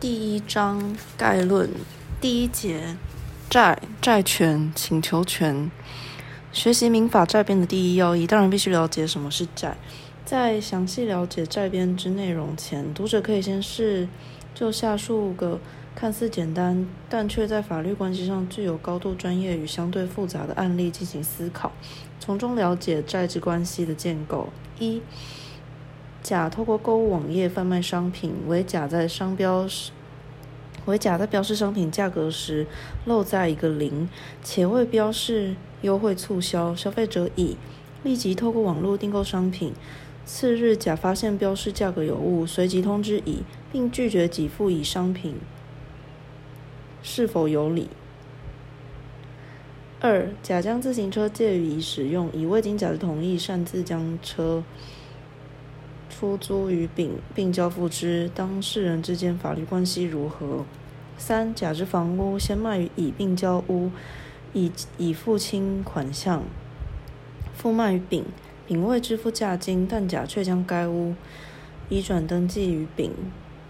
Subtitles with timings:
[0.00, 1.68] 第一章概论
[2.22, 2.96] 第一节
[3.50, 5.70] 债债权请求权。
[6.50, 9.76] 学习民法债编的第一要义，当然必须了解什么是债。
[10.24, 14.08] 在详细了解债编之内容前，读者可以先试
[14.54, 15.60] 就下述个
[15.94, 21.70] 看似简单，但却在法律关系上具有高度专业与相对复杂的案例进行思考，
[22.18, 24.48] 从中了解债之关系的建构。
[24.78, 25.02] 一
[26.22, 29.90] 甲透过购物网页贩卖商品，为甲在商标时，
[30.84, 32.66] 为甲在标示商品价格时
[33.06, 34.08] 漏在一个零，
[34.42, 37.56] 且未标示优惠促销，消费者乙
[38.02, 39.72] 立即透过网络订购商品。
[40.26, 43.42] 次日，甲发现标示价格有误，随即通知乙，
[43.72, 45.36] 并拒绝给付乙商品，
[47.02, 47.88] 是否有理？
[50.00, 54.62] 二、甲将自行车借予乙使用，乙未经甲的同意擅自将车。
[56.20, 60.66] 出租于丙，并交付之，当事人之间法律关系如何？
[61.16, 63.90] 三、甲之房屋先卖于乙，并交屋，
[64.52, 66.42] 乙乙付清款项，
[67.54, 68.26] 复卖于丙，
[68.66, 71.14] 丙未支付价金，但甲却将该屋
[71.88, 73.10] 移转登记于丙，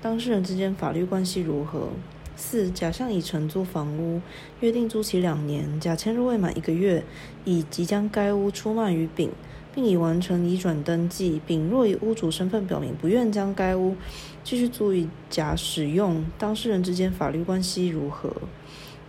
[0.02, 1.90] 当事人之间法律关系如何？
[2.34, 4.20] 四、甲向乙承租房屋，
[4.58, 7.04] 约定租期两年，甲签入未满一个月，
[7.44, 9.30] 乙即将该屋出卖于丙。
[9.74, 11.40] 并已完成移转登记。
[11.46, 13.96] 丙若以屋主身份表明不愿将该屋
[14.42, 18.32] 继续租予甲使用，当事人之间法律关系如何？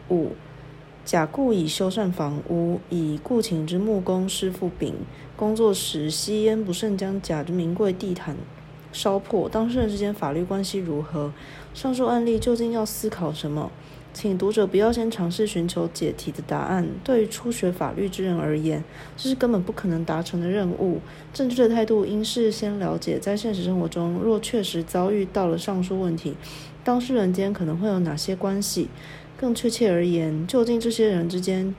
[0.09, 0.31] 五、
[1.05, 4.95] 甲故意修缮房屋，以雇请之木工师傅丙
[5.35, 8.35] 工作时吸烟不慎将甲之名贵地毯
[8.91, 11.33] 烧破，当事人之间法律关系如何？
[11.73, 13.71] 上述案例究竟要思考什么？
[14.13, 16.85] 请读者不要先尝试寻求解题的答案。
[17.01, 18.83] 对于初学法律之人而言，
[19.15, 20.99] 这是根本不可能达成的任务。
[21.33, 26.35] 正确的态度应是先了解，在现实生活中，若确实遭遇到了上述问题，
[26.83, 28.89] 当事人间可能会有哪些关系？
[29.37, 31.73] 更确切而言，究竟这些人之间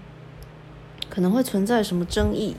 [1.10, 2.56] 可能会存在什么争议？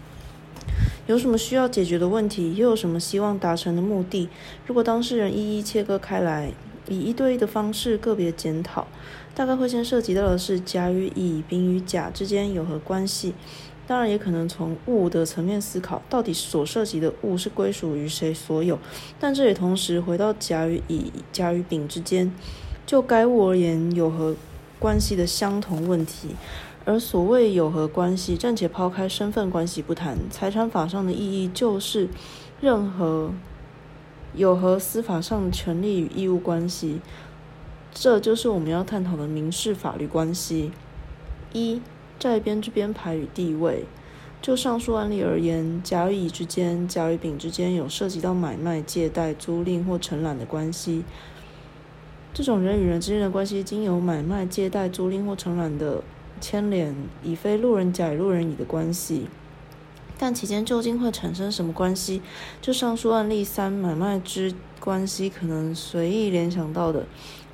[1.08, 2.56] 有什么需要解决的问题？
[2.56, 4.30] 又有什么希望达成的目的？
[4.68, 6.54] 如果当事人一一切割开来，
[6.88, 8.88] 以一对一的方式个别检讨，
[9.36, 13.34] 大概会先涉及到的是甲与乙、丙与甲之间有何关系。
[13.86, 18.80] 当然，也可能从物的层面思考，到底所涉及的物是归属于谁所有。
[19.20, 22.34] 但这也同时回到甲与乙、甲与丙之间，
[22.86, 24.36] 就该物而言有何
[24.80, 26.30] 关系的相同问题。
[26.86, 32.08] 而所谓有何关系，暂且抛开身份关系不谈，财产法上的意义就是
[32.62, 33.32] 任何。
[34.36, 37.00] 有何司法上的权利与义务关系，
[37.94, 40.72] 这就是我们要探讨的民事法律关系。
[41.54, 41.80] 一、
[42.20, 43.86] 债编之编排与地位。
[44.42, 51.06] 就上述案例而言，甲与乙之间、甲与丙之间有涉及到买卖、借贷、租赁或承揽的关系。
[52.34, 56.04] 这种人与人之间的关系，经由买卖、借贷、租赁或承揽的
[56.42, 56.94] 牵连，
[57.24, 59.28] 已非路人甲与路人乙的关系。
[60.18, 62.22] 但其间究竟会产生什么关系？
[62.62, 67.06] 就上述案例三买卖之关系，可能随意联想到的，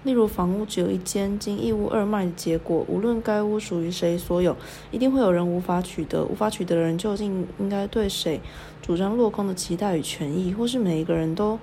[0.03, 4.55] 例如房屋只有一间，经一屋二卖的结果，无论该屋属于谁所有，
[4.91, 6.23] 一定会有人无法取得。
[6.23, 8.39] 无法取得的人究竟应该对谁
[8.81, 10.53] 主张落空的期待与权益？
[10.53, 11.59] 或是每一个人都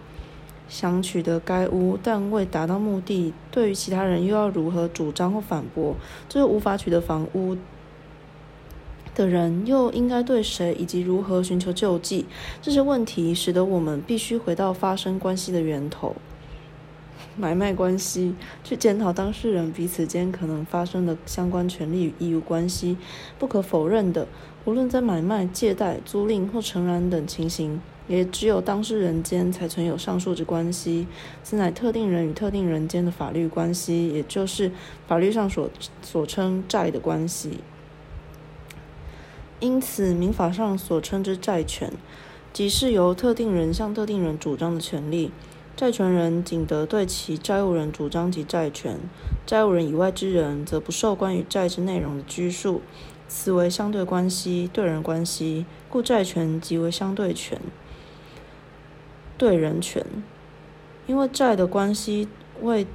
[0.68, 5.96] 想取得该屋，但未达到目的，对于其他人又要如何主张或反驳？
[6.28, 7.56] 这个无法取得房屋。
[9.14, 12.26] 的人又应该对谁以及如何寻求救济？
[12.60, 16.14] 这些问题使得我们必须回到发生关系的源头——
[17.38, 22.96] 买卖关系，去检讨当事人彼此间可能发生的相关权利与义务关系。
[23.38, 24.26] 不可否认的，
[24.64, 31.06] 无论在买卖、借贷、租赁或承揽等情形，也只有当事人间才存有上述之关系。
[31.42, 34.72] 此乃特定人与特定人间的法律关系，也就是
[35.06, 35.68] 法律上所
[36.00, 37.58] 所称债的关系。
[39.60, 41.92] 因此，民法上所称之债权，
[42.52, 45.30] 即是由特定人向特定人主张的权利。
[45.76, 48.98] 债权人仅得对其债务人主张其债权，
[49.44, 52.80] 债务人以外之人则不受关于债之内容的拘束。
[53.28, 57.60] 此为相对关系、对人关系，故债权即为相对权、
[59.36, 60.02] 对人权。
[61.06, 62.26] 因为债的关系
[62.62, 62.86] 为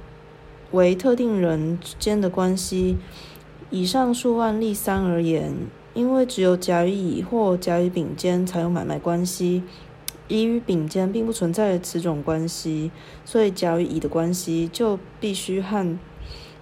[0.72, 2.96] 为特定人之间的关系，
[3.70, 5.54] 以上述案例三而言。
[5.94, 9.62] 因为只有甲与乙或甲与丙间才有买卖关系，
[10.32, 12.90] 乙与丙间并不存在此种关系，
[13.22, 15.98] 所以甲与乙的关系就必须和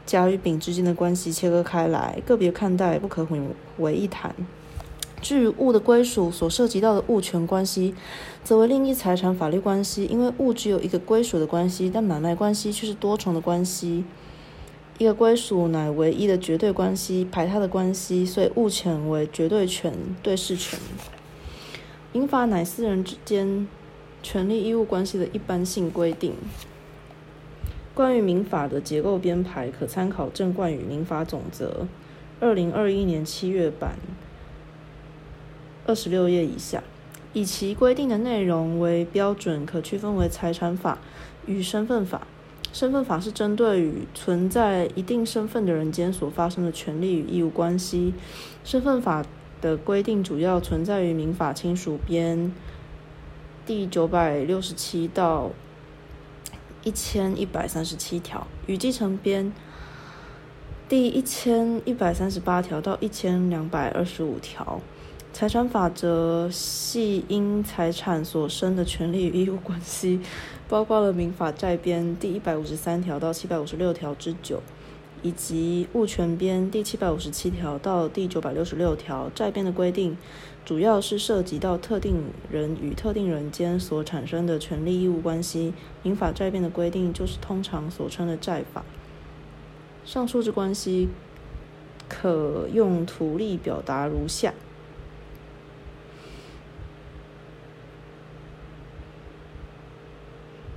[0.04, 4.34] 甲与丙之间的关系切割开来，个别看待，不可混为一谈。
[5.22, 7.94] 至于物的归属所涉及到的物权关系，
[8.42, 10.04] 则为另一财产法律关系。
[10.06, 14.04] 因为物只有一个归属的关系，但买卖关系却是多重的关系。
[14.98, 20.76] 一个归属乃唯一的绝对关系，排他的关系，所以物权为绝对权、对事权。
[22.12, 23.68] 民法乃私人之间
[24.22, 26.34] 权利义务关系的一般性规定。
[27.94, 31.86] 关于民法的结构编排，可参考《正冠与民法总则》，
[32.44, 33.96] 二零二一年七月版。
[35.86, 36.82] 二十六页以下，
[37.32, 40.98] 以其规定的内容为标准，可区分为财产法
[41.46, 42.26] 与身份法。
[42.72, 48.14] 身份法是针对于存在一定身份的人间所发生的权利与义务关系。
[48.62, 49.24] 身份法
[49.60, 52.52] 的规定主要存在于民法亲属编
[53.66, 55.50] 第九百六十七到
[56.82, 59.52] 一千一百三十七条，与继承编
[60.88, 64.80] 第一千一百三十八条到一千两百二十五条。
[65.32, 70.20] 财产法则系因财产所生的权利与义务关系，
[70.68, 74.60] 包括了民法债编第一百五十三条到七百五十六条之九，
[75.22, 79.30] 以及物权编第七百五十七条到第九百六十六条。
[79.34, 80.16] 债编的规定
[80.64, 85.74] 主要是涉及到特定人与特定人间所产生的权利义务关系。
[86.02, 88.84] 民法债编的规定就是通常所称的债法。
[90.04, 91.08] 上述之关系
[92.08, 94.54] 可用图例表达如下。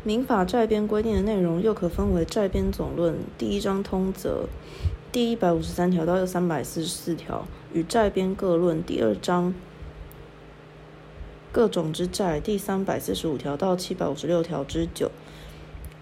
[0.06, 4.50] 民法债编规定的内容又可分为债编总论第一章通则
[5.14, 9.54] 第一百五十三条到三百四十四条与债编各论第二章
[11.54, 15.10] 各种之债第三百四十五条到七百五十六条之九。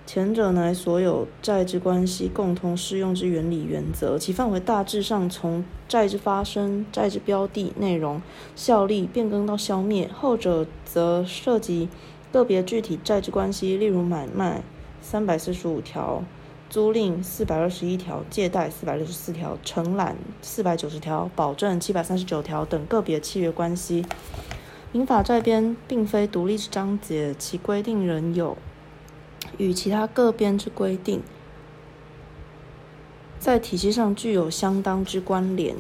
[0.07, 8.19] 前者乃所有债之关系共同适用之原理原则，其范围大致上从债之发生、债之标的、内容、
[8.55, 11.87] 效力变更到消灭；后者则涉及。
[12.31, 14.61] 个别具体债之关系，例如买卖
[15.01, 16.23] 三百四十五条、
[16.69, 24.05] 租赁四百二十一条、借贷四百六十四条、承揽四百九十条、保证七百三十九条等个别契约关系。
[24.93, 28.57] 民法债编并非独立之章节，其规定仍有
[29.57, 31.21] 与其他各编之规定
[33.39, 35.75] 在体系上具有相当之关联。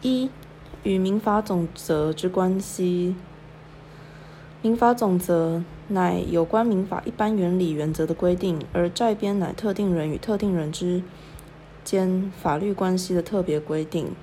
[0.00, 0.30] 一、
[0.82, 3.14] 与民法总则之关系。
[4.62, 11.02] 民法总则乃有关民法一般原理原则的规定，而债编乃特定人与特定人之
[11.82, 14.14] 间法律关系的特别规定。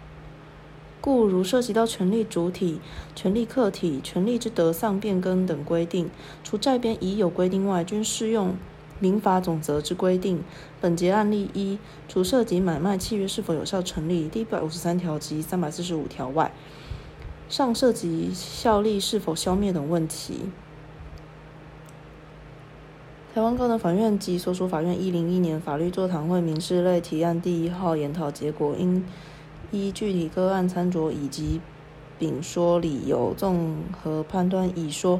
[1.02, 2.80] 故如涉及到权利主体、
[3.14, 6.10] 权利客体、权利之得丧变更等规定，
[6.42, 8.56] 除债编已有规定外，均适用
[9.02, 10.42] 民法总则之规定。
[10.80, 11.78] 本节案例一，
[12.08, 16.54] 除涉及买卖契约是否有效成立第一百五十三条及三百四十五条外。
[17.50, 20.42] 上涉及效力是否消灭等问题。
[23.34, 29.04] 台湾高等法院及所属法院一零一年法律座谈会民事类提案第一号研讨结果，应
[29.72, 31.60] 依具体个案参酌以及
[32.20, 35.20] 丙说理由，综合判断乙说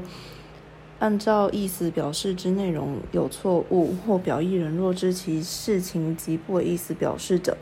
[0.98, 7.56] 按照意思表示之内容有错误，或表意人若知其事情及不为意思表示者。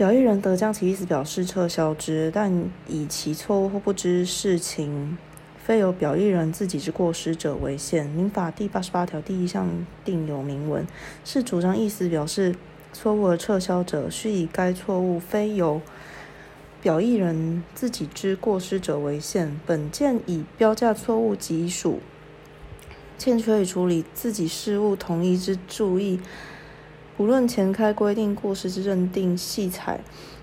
[0.00, 5.18] 表意人得将其意思表示撤销之，但以其错误或不知事情
[5.58, 8.06] 非由表意人自己之过失者为限。
[8.06, 9.68] 民法第八十八条第一项
[10.02, 10.86] 定有明文，
[11.22, 12.56] 是主张意思表示
[12.94, 15.82] 错误而撤销者，须以该错误非由
[16.80, 19.60] 表意人自己之过失者为限。
[19.66, 22.00] 本件以标价错误及属
[23.18, 26.20] 欠缺与处理自己事务同一之注意。
[27.20, 30.00] 无论前开规定过失之认定细采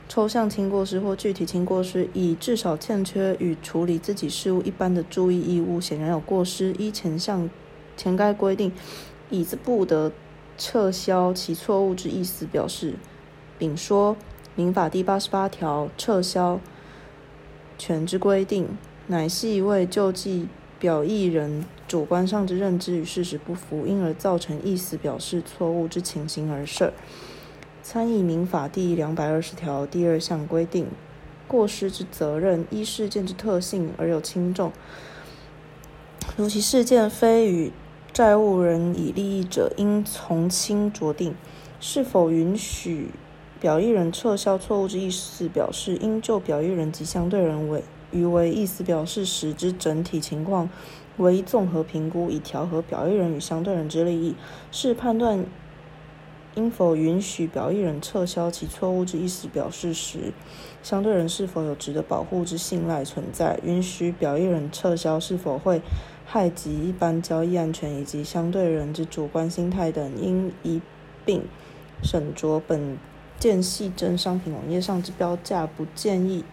[0.08, 6.72] 抽象轻过失或具体轻过失，以至少欠缺与处理自己事务一般的注意义务，显然有过失。
[6.74, 7.50] 依前项
[7.98, 8.72] 前该规定，
[9.32, 10.12] 乙自不得
[10.56, 12.94] 撤销其错误之意思表示。
[13.58, 14.16] 丙说，
[14.54, 16.60] 民法第八十八条撤销
[17.80, 20.48] 权之规定，乃系为救济。
[20.80, 26.94] 表意人主观上之认知与事实不符，因而造成意思表示错误之情形而设。
[27.82, 30.88] 参议民法第两百二十条第二项规定，
[31.48, 34.72] 过失之责任依事件之特性而有轻重。
[36.36, 37.72] 如其事件非与
[38.12, 41.34] 债务人以利益者，应从轻酌定。
[41.80, 43.12] 是否允许
[43.60, 47.84] 表意人撤销错误之意思表示，应就表意人及相对人为。
[48.12, 50.70] 余为意思表示时之整体情况
[51.18, 54.36] 为综合评估，以调和表意人与相对人之利益，
[54.72, 55.46] 是判断
[56.56, 60.34] 应否允许表意人撤销其错误之意思表示时，
[60.82, 63.60] 相对人是否有值得保护之信赖存在？
[63.64, 65.82] 允许表意人撤销是否会
[66.26, 70.82] 害及一般交易安全以及相对人之主观心态等，应一
[71.26, 71.44] 并
[72.04, 72.60] 审酌。
[72.68, 72.98] 本
[73.38, 76.44] 件系真商品网页上之标价不建议，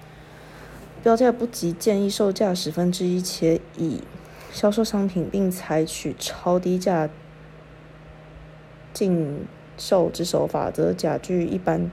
[1.05, 4.01] 标价不及建议售价十分之一，且已
[4.53, 7.09] 销售商品并采取超低价
[8.93, 9.47] 进。
[9.77, 11.91] 售之手法，则假具一般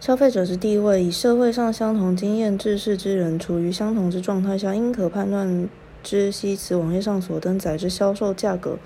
[0.00, 1.04] 消费者之地位。
[1.04, 5.68] 以社会上相同经验、知识之人，处于相同之状态下，应可判断
[6.02, 8.78] 知悉此网页上所登载之销售价格，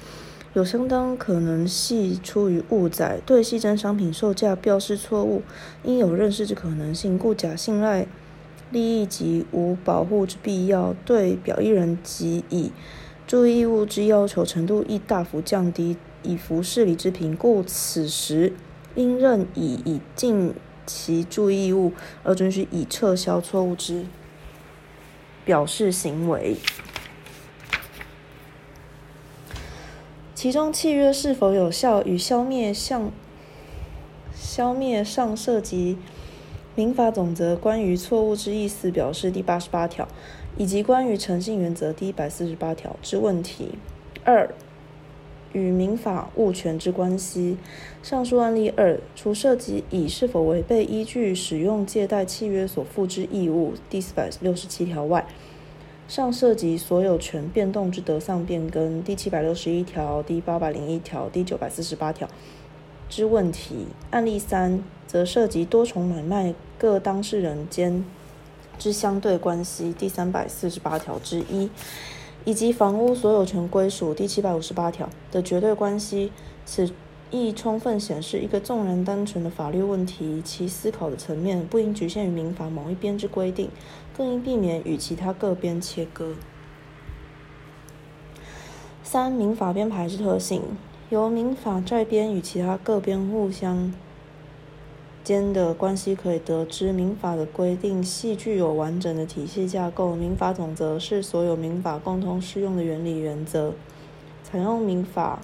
[0.54, 5.42] 有相当可能系出于误载，对系真商品售价标示错误，
[5.84, 8.08] 应有认识之可能性，故假信赖
[8.70, 12.72] 利益及无保护之必要，对表意人及以
[13.26, 15.96] 注意义务之要求程度亦大幅降低。
[16.22, 18.52] 以服事理之评，故此时
[18.94, 20.52] 应任以以尽
[20.84, 24.04] 其注意义务，而准许以撤销错误之
[25.46, 26.58] 表示行为。
[30.34, 33.10] 其中契约是否有效，与消灭向
[34.34, 35.96] 消灭上涉及
[36.74, 40.06] 民法总则关于错误之意思表示第八十八条，
[40.56, 43.72] 以及关于诚信原则第一百四十八条之问题。
[44.24, 44.52] 二。
[45.52, 47.56] 与民法物权之关系。
[48.04, 55.26] 上述案例二，除涉及乙是否违背依据使用借贷契约所负之义务第四百六十七条外，
[56.06, 62.28] 尚涉及所有权变动之得丧变更第七百六十一条、第八百零一条、第九百四十八条
[63.10, 63.88] 之问题。
[64.10, 68.02] 案例三，则涉及多重买卖各当事人间
[68.78, 71.68] 之相对关系第三百四十八条之一。
[72.46, 76.32] 以及房屋所有权归属第七百五十八条的绝对关系，
[76.64, 76.90] 此
[77.30, 83.68] 亦充分显示一个纵然单纯的法律问题，其思考的层面不应局限于民法某一边之规定，
[84.16, 86.34] 更应避免与其他各边切割。
[89.02, 90.62] 三、民法编排之特性，
[91.10, 93.92] 由民法债编与其他各边互相。
[95.24, 100.14] 间的关系可以得知，民法的规定系具有完整的体系架构。
[100.14, 103.74] 民法总则是所有民法共同适用的原理原则。
[104.44, 105.40] 采用民法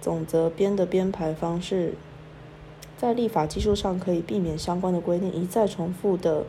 [0.00, 1.94] 总则编的编排方式，
[2.98, 6.44] 在立法技术上可以避免相关的规定一再重复的。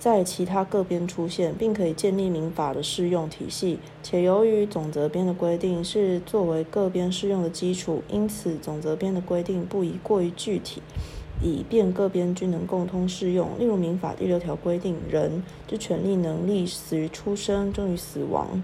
[0.00, 10.80] 在其他各边出现，并可以建立民法的适用体系，且由于总则编的规定是作为各边适用的基础，因此总则编的规定不宜过于具体，
[11.42, 13.50] 以便各边均能共通适用。
[13.58, 18.62] 例如，民法第六条规定，人之权利能力死于出生，终于死亡，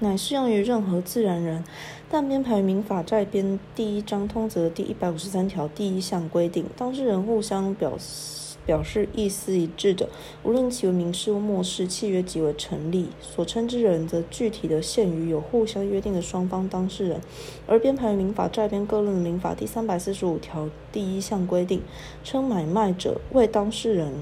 [0.00, 1.64] 乃适用于任何自然人，
[2.10, 8.55] 但编排民法在编第一章通则第一百五十三条第一项规定，当事人互相表示。
[8.66, 10.08] 表示意思一致的，
[10.42, 13.08] 无论其为民事或末世，契约即为成立。
[13.20, 17.20] 所称之人，则具体的限于有互相约定的双方当事人。
[17.66, 21.80] 而编排民法债编各论民法第三百四十五条第一项规定，
[22.24, 24.12] 称买卖者为当事人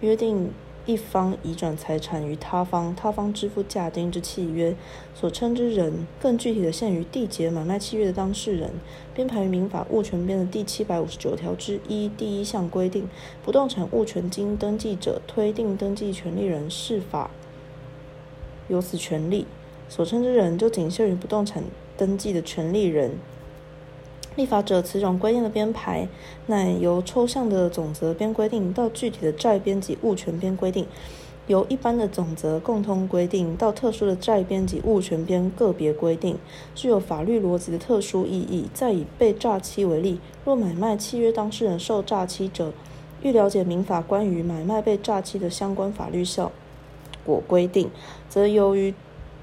[0.00, 0.50] 约定。
[0.86, 4.74] 一方移转财产于他方，他方支付价金之契约，
[5.14, 8.70] 所称之人，更具体的限于缔结买卖契约的当事人。
[9.14, 13.08] 编排于民法物权编的第七百五十九条之一第一项规定，
[13.44, 17.30] 不动产物权经登记者推定登记权利人是法
[18.68, 19.46] 有此权利，
[19.88, 21.62] 所称之人就仅限于不动产
[21.96, 23.12] 登记的权利人。
[24.40, 26.08] 立法者此种规定的编排，
[26.46, 30.86] 乃由抽象的总则编规定到具体的债编及物权编规定，
[31.46, 36.38] 由一般的总则共通规定到特殊的债编及物权编个别规定，
[36.74, 38.64] 具有法律逻辑的特殊意义。
[38.72, 42.72] 再以被诈欺为例，若买卖契约当事人受诈欺者，
[43.20, 46.50] 欲了解民法关于买卖被诈欺的相关法律效
[47.26, 47.90] 果规定，
[48.30, 48.94] 则由于。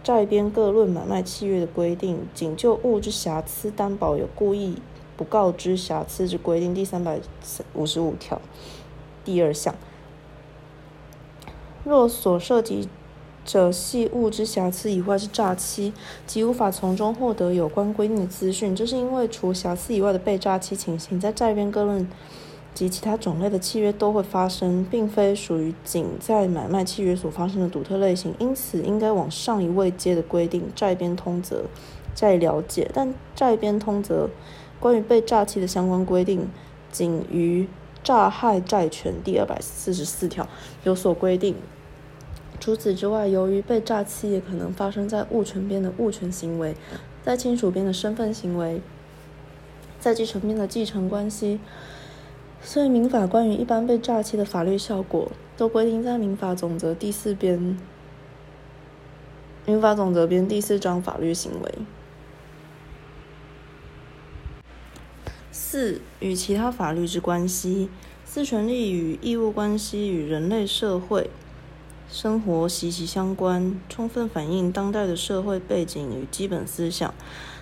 [0.04, 4.76] 债编各论买卖契约的规定，仅就物之瑕疵担保有故意
[5.18, 6.74] 不告知瑕疵之规定。
[6.74, 7.20] 第三百
[7.74, 8.42] 五十五条
[9.26, 9.76] 第二项，
[11.84, 12.88] 若所涉及
[13.44, 15.92] 者系物之瑕疵以外之诈欺，
[16.26, 18.76] 即无法从中获得有关规定的资讯。
[18.76, 22.10] 这是因为除瑕疵以外的被诈欺情形，在债编各论。
[22.78, 31.64] 及其他种类的契约都会发生，并非属于仅在买卖契约所发生的独特类型，因此应该往上一位阶的规定债编通则
[32.14, 32.88] 再了解。
[32.94, 34.30] 但债编通则
[34.80, 36.48] 关于被诈欺的相关规定，
[36.92, 37.68] 仅于
[38.04, 40.48] 诈害债权第二百四十四条
[40.84, 41.56] 有所规定。
[42.60, 46.76] 除此之外，由于被诈欺也可能发生在物权边的物权行为。
[47.24, 48.82] 在亲属边的身份行为，
[50.00, 51.60] 在继承边的继承关系。
[52.62, 57.78] 所以，民法关于一般被诈欺的法律效果，都规定在民法总则第四编。
[59.66, 61.76] 民法总则编第四章法律行为。
[65.52, 67.90] 四与其他法律之关系，
[68.26, 71.30] 四权利与义务关系与人类社会
[72.10, 77.14] 生活息息相关，充分反映当代的社会背景与基本思想。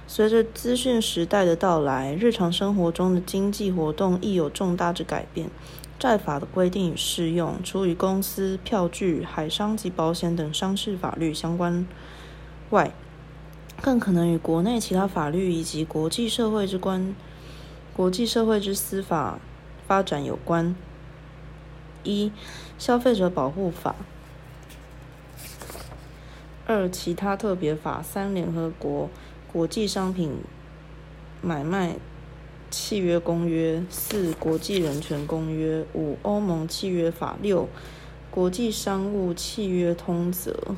[0.08, 5.50] 随着资讯时代的到来，日常生活中的经济活动亦有重大之改变。
[5.98, 11.88] 债法的规定与适用，除与公司、票据、海商及保险等商事法律相关
[12.70, 12.92] 外，
[13.82, 17.16] 更可能与国内其他法律以及国际社会之关、
[17.96, 19.40] 国际社会之司法
[19.88, 20.76] 发展有关。
[22.04, 22.32] 一、
[22.78, 23.96] 消费者保护法；
[26.68, 29.10] 二、其他特别法；三、联合国。
[29.56, 30.34] 国际商品
[31.42, 31.96] 买卖
[32.70, 37.70] 契约公约四国际人权公约五欧盟契约法六
[38.30, 40.76] 国际商务契约通则。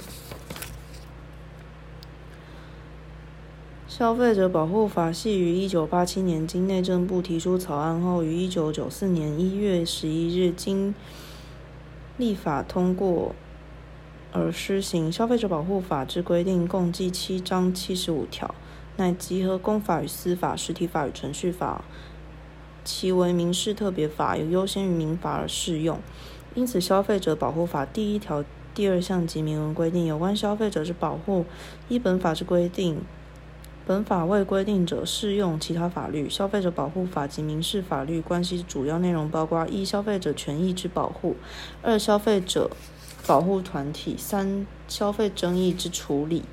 [3.87, 10.93] 消费者保护法系于一九八七年经内政部提出草案后，于一九九四年一月十一日经
[12.17, 13.33] 立法通过。
[14.33, 18.53] 而施行消费者保护法之规定共计七章七十五条，
[18.97, 21.85] 乃集合公法与私法、实体法与程序法，
[22.83, 25.99] 其为民事特别法，有优先于民法而适用。
[26.55, 31.45] 因此，消费者保护法第一条第二项及明文规定有关消费者之保护，
[31.87, 33.01] 依本法之规定，
[33.85, 36.29] 本法未规定者适用其他法律。
[36.29, 41.35] 消费者保护法及民事法律关系主要内容包括：一、消费者权益之保护；
[41.81, 42.71] 二、消费者。
[43.25, 46.43] 保护团体三消费争议之处理，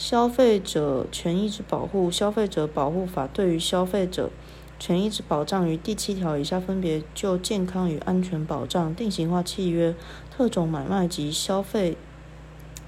[0.00, 4.30] 消费者权益之保护，消费者保护法对于消费者
[4.78, 9.94] 权益之保障于第七条以下分别就健康与安全保障、定型化契约、
[10.34, 11.98] 特种买卖及消费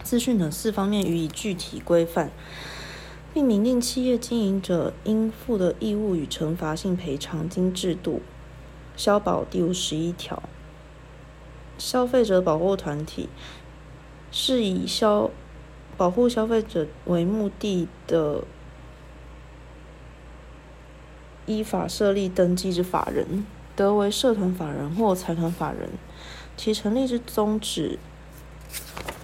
[0.02, 2.31] 资讯等四方面予以具体规范，
[3.35, 8.22] 并明定企业经营者应负的义务与惩罚性赔偿金制度。
[8.96, 10.42] 消保第五十一条。
[11.77, 13.29] 消费者保护团体
[14.31, 15.31] 是以消
[16.03, 18.43] 保护消费者为目的的，
[21.47, 25.91] 依法设立登记之法人，得为社团法人或财团法人。
[26.57, 28.01] 其成立之宗旨，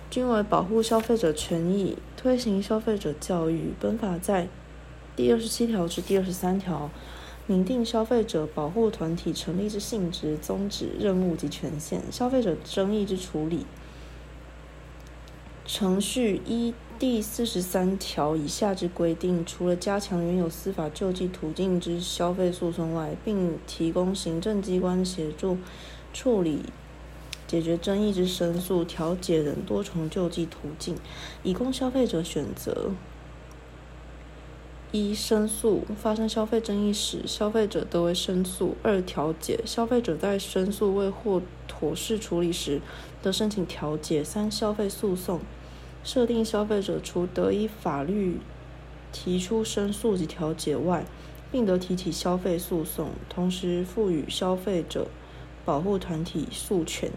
[0.08, 3.72] 均为保护消费者权益，推行消费者教育。
[3.80, 4.46] 本法在
[5.16, 6.88] 第二十七条至第二十三条。
[7.48, 13.66] 明定消费者保护团体成立之性质、宗旨、任务及权限；消费者争议之处理
[15.68, 25.58] 程序一第四十三条以下之规定，除了加强原有司法救济途径之消费诉讼外，并提供行政机关协助
[26.14, 26.62] 处理、
[27.46, 30.96] 解决争议之申诉、调解等多重救济途径，
[31.42, 32.92] 以供消费者选择。
[34.90, 42.80] 一、申诉发生消费争议时，消费者得为申诉；二、调解消费者在申诉未获妥适处理时，
[43.22, 45.40] 得申请调解；三、消费诉讼。
[46.10, 48.40] 设定消费者除得以法律
[49.12, 51.04] 提出申诉及调解外，
[51.52, 55.08] 并得提起消费诉讼，同时赋予消费者
[55.66, 57.12] 保护团体诉权。